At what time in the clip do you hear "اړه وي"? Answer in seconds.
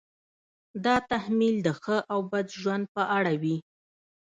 3.17-3.57